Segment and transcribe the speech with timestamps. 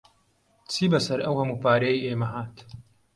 [0.71, 2.55] چی بەسەر ئەو هەموو پارەیەی ئێمە هات؟